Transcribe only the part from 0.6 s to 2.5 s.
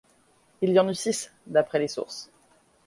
Il y en eut six d'après les sources.